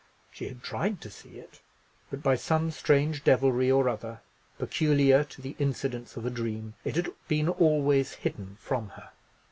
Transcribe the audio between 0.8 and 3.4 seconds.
to see it; but by some strange